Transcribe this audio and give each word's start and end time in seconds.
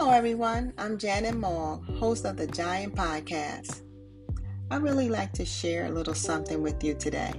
Hello, 0.00 0.12
everyone. 0.12 0.72
I'm 0.78 0.96
Janet 0.96 1.36
Moore, 1.36 1.78
host 1.98 2.24
of 2.24 2.38
the 2.38 2.46
Giant 2.46 2.94
Podcast. 2.94 3.82
I 4.70 4.76
really 4.76 5.10
like 5.10 5.34
to 5.34 5.44
share 5.44 5.84
a 5.84 5.90
little 5.90 6.14
something 6.14 6.62
with 6.62 6.82
you 6.82 6.94
today. 6.94 7.34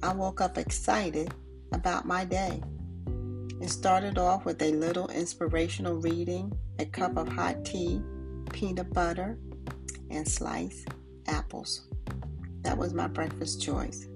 I 0.00 0.12
woke 0.14 0.40
up 0.40 0.56
excited 0.56 1.34
about 1.72 2.06
my 2.06 2.24
day. 2.24 2.62
It 3.60 3.70
started 3.70 4.18
off 4.18 4.44
with 4.44 4.62
a 4.62 4.70
little 4.70 5.08
inspirational 5.08 5.96
reading, 5.96 6.56
a 6.78 6.86
cup 6.86 7.16
of 7.16 7.26
hot 7.28 7.64
tea, 7.64 8.00
peanut 8.52 8.94
butter, 8.94 9.36
and 10.12 10.28
sliced 10.28 10.86
apples. 11.26 11.88
That 12.62 12.78
was 12.78 12.94
my 12.94 13.08
breakfast 13.08 13.60
choice. 13.60 14.06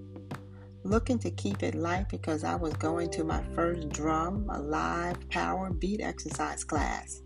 Looking 0.84 1.18
to 1.18 1.30
keep 1.32 1.64
it 1.64 1.75
light 1.75 2.09
because 2.09 2.45
I 2.45 2.54
was 2.54 2.75
going 2.75 3.11
to 3.11 3.25
my 3.25 3.43
first 3.53 3.89
Drums 3.89 4.49
Alive 4.49 5.29
power 5.29 5.71
beat 5.71 6.00
exercise 6.00 6.63
class. 6.63 7.21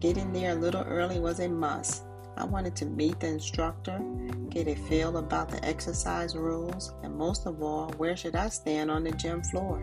Getting 0.00 0.32
there 0.32 0.52
a 0.52 0.54
little 0.54 0.82
early 0.82 1.20
was 1.20 1.40
a 1.40 1.48
must. 1.48 2.04
I 2.38 2.44
wanted 2.44 2.74
to 2.76 2.86
meet 2.86 3.20
the 3.20 3.26
instructor, 3.26 4.00
get 4.48 4.66
a 4.66 4.74
feel 4.74 5.18
about 5.18 5.50
the 5.50 5.62
exercise 5.62 6.34
rules, 6.34 6.94
and 7.02 7.14
most 7.14 7.46
of 7.46 7.62
all, 7.62 7.90
where 7.98 8.16
should 8.16 8.34
I 8.34 8.48
stand 8.48 8.90
on 8.90 9.04
the 9.04 9.12
gym 9.12 9.42
floor? 9.42 9.82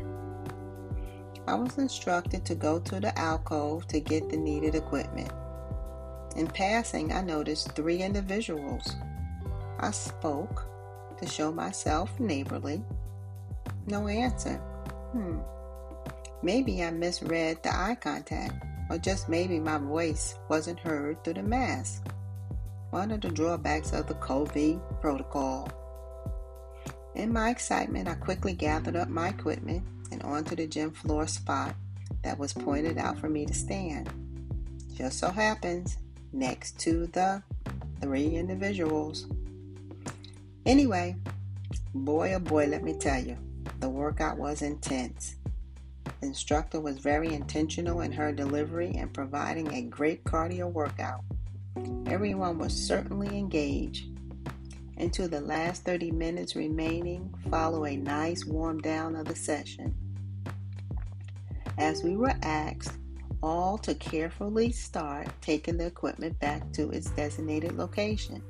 I 1.48 1.54
was 1.54 1.78
instructed 1.78 2.46
to 2.46 2.56
go 2.56 2.80
to 2.80 3.00
the 3.00 3.18
alcove 3.18 3.88
to 3.90 4.00
get 4.00 4.28
the 4.28 4.38
needed 4.38 4.74
equipment. 4.74 5.32
In 6.36 6.48
passing, 6.48 7.14
I 7.14 7.22
noticed 7.22 7.74
three 7.74 8.02
individuals. 8.02 8.96
I 9.80 9.92
spoke 9.92 10.66
to 11.20 11.28
show 11.28 11.52
myself 11.52 12.20
neighborly. 12.20 12.84
No 13.86 14.08
answer. 14.08 14.58
Hmm. 15.12 15.38
Maybe 16.42 16.84
I 16.84 16.90
misread 16.90 17.62
the 17.62 17.74
eye 17.74 17.98
contact, 18.02 18.66
or 18.90 18.98
just 18.98 19.30
maybe 19.30 19.60
my 19.60 19.78
voice 19.78 20.36
wasn't 20.50 20.80
heard 20.80 21.24
through 21.24 21.36
the 21.36 21.44
mask 21.44 22.04
one 22.90 23.12
of 23.12 23.22
the 23.22 23.30
drawbacks 23.30 23.92
of 23.94 24.08
the 24.08 24.16
COVID 24.16 24.80
protocol. 25.02 25.70
In 27.16 27.34
my 27.34 27.50
excitement, 27.50 28.08
I 28.08 28.16
quickly 28.16 28.54
gathered 28.54 28.96
up 28.96 29.10
my 29.10 29.30
equipment 29.30 29.84
and 30.12 30.24
onto 30.24 30.56
the 30.56 30.68
gym 30.68 30.92
floor 30.92 31.28
spot 31.28 31.76
that 32.24 32.38
was 32.38 32.54
pointed 32.54 32.98
out 32.98 33.18
for 33.20 33.30
me 33.30 33.46
to 33.46 33.54
stand. 33.54 34.10
Just 34.94 35.20
so 35.20 35.30
happens, 35.30 35.98
next 36.32 36.80
to 36.82 37.08
the 37.08 37.42
three 38.02 38.36
individuals. 38.36 39.28
Anyway, 40.66 41.16
boy 41.94 42.34
oh 42.34 42.40
boy, 42.40 42.68
let 42.68 42.84
me 42.84 42.94
tell 42.94 43.22
you, 43.22 43.38
the 43.80 43.90
workout 43.90 44.38
was 44.38 44.62
intense. 44.62 45.37
The 46.20 46.28
instructor 46.28 46.80
was 46.80 46.98
very 46.98 47.34
intentional 47.34 48.02
in 48.02 48.12
her 48.12 48.32
delivery 48.32 48.92
and 48.96 49.14
providing 49.14 49.72
a 49.74 49.84
great 49.84 50.24
cardio 50.24 50.72
workout. 50.72 51.24
Everyone 52.08 52.58
was 52.58 52.74
certainly 52.74 53.38
engaged. 53.38 54.08
Until 54.98 55.28
the 55.28 55.42
last 55.42 55.84
30 55.84 56.10
minutes 56.12 56.56
remaining, 56.56 57.32
follow 57.52 57.86
a 57.86 57.96
nice 57.96 58.46
warm 58.46 58.80
down 58.80 59.16
of 59.16 59.26
the 59.26 59.36
session. 59.36 59.94
As 61.78 62.04
we 62.04 62.16
were 62.16 62.34
asked 62.42 62.98
all 63.44 63.78
to 63.78 63.94
carefully 63.94 64.72
start 64.72 65.28
taking 65.42 65.78
the 65.78 65.86
equipment 65.86 66.40
back 66.40 66.72
to 66.74 66.90
its 66.90 67.12
designated 67.12 67.78
location, 67.78 68.42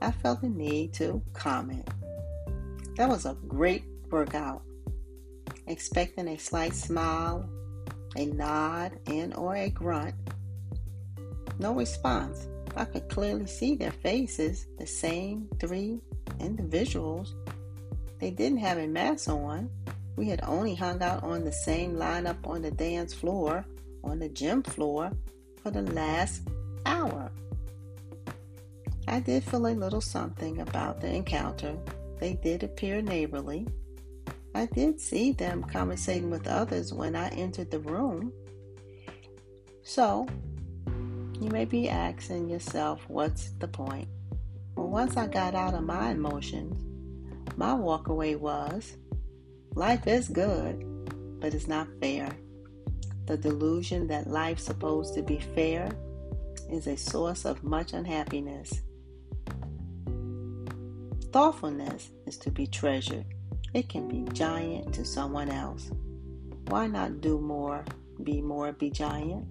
I 0.00 0.12
felt 0.12 0.42
the 0.42 0.48
need 0.48 0.92
to 0.94 1.20
comment. 1.32 1.88
That 2.96 3.08
was 3.08 3.26
a 3.26 3.36
great 3.48 3.84
workout. 4.10 4.62
Expecting 5.68 6.28
a 6.28 6.38
slight 6.38 6.74
smile, 6.74 7.48
a 8.16 8.26
nod, 8.26 8.98
and 9.06 9.34
or 9.36 9.54
a 9.54 9.70
grunt 9.70 10.14
no 11.58 11.74
response. 11.74 12.46
I 12.76 12.84
could 12.84 13.08
clearly 13.08 13.46
see 13.46 13.74
their 13.74 13.90
faces, 13.90 14.66
the 14.78 14.86
same 14.86 15.48
three 15.58 16.00
individuals. 16.38 17.34
They 18.20 18.30
didn't 18.30 18.58
have 18.58 18.78
a 18.78 18.86
mask 18.86 19.28
on. 19.28 19.70
We 20.16 20.28
had 20.28 20.40
only 20.44 20.74
hung 20.74 21.02
out 21.02 21.22
on 21.22 21.44
the 21.44 21.52
same 21.52 21.94
lineup 21.94 22.46
on 22.46 22.62
the 22.62 22.70
dance 22.70 23.12
floor, 23.12 23.64
on 24.04 24.18
the 24.18 24.28
gym 24.28 24.62
floor, 24.62 25.10
for 25.62 25.70
the 25.70 25.82
last 25.82 26.42
hour. 26.86 27.30
I 29.08 29.20
did 29.20 29.42
feel 29.42 29.66
a 29.66 29.74
little 29.74 30.00
something 30.00 30.60
about 30.60 31.00
the 31.00 31.12
encounter. 31.12 31.76
They 32.20 32.34
did 32.34 32.62
appear 32.62 33.00
neighborly. 33.00 33.66
I 34.54 34.66
did 34.66 35.00
see 35.00 35.32
them 35.32 35.62
conversating 35.62 36.30
with 36.30 36.46
others 36.46 36.92
when 36.92 37.14
I 37.14 37.28
entered 37.28 37.70
the 37.70 37.80
room. 37.80 38.32
So 39.82 40.26
you 41.40 41.50
may 41.50 41.64
be 41.64 41.88
asking 41.88 42.48
yourself, 42.48 43.04
what's 43.08 43.50
the 43.58 43.68
point? 43.68 44.08
Well, 44.74 44.88
once 44.88 45.16
I 45.16 45.26
got 45.26 45.54
out 45.54 45.74
of 45.74 45.84
my 45.84 46.10
emotions, 46.10 46.82
my 47.56 47.70
walkaway 47.70 48.38
was 48.38 48.96
life 49.74 50.06
is 50.06 50.28
good, 50.28 50.84
but 51.40 51.54
it's 51.54 51.68
not 51.68 51.88
fair. 52.00 52.30
The 53.26 53.36
delusion 53.36 54.06
that 54.08 54.28
life's 54.28 54.64
supposed 54.64 55.14
to 55.14 55.22
be 55.22 55.38
fair 55.54 55.90
is 56.70 56.86
a 56.86 56.96
source 56.96 57.44
of 57.44 57.62
much 57.62 57.92
unhappiness. 57.92 58.82
Thoughtfulness 61.30 62.10
is 62.26 62.38
to 62.38 62.50
be 62.50 62.66
treasured. 62.66 63.26
It 63.74 63.88
can 63.88 64.08
be 64.08 64.30
giant 64.32 64.94
to 64.94 65.04
someone 65.04 65.50
else. 65.50 65.90
Why 66.68 66.86
not 66.86 67.20
do 67.20 67.38
more, 67.38 67.84
be 68.22 68.40
more, 68.40 68.72
be 68.72 68.90
giant? 68.90 69.46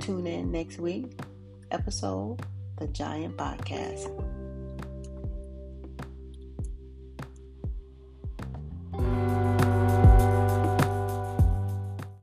Tune 0.00 0.26
in 0.26 0.52
next 0.52 0.78
week, 0.78 1.18
episode 1.70 2.40
The 2.78 2.86
Giant 2.88 3.36
Podcast. 3.36 4.29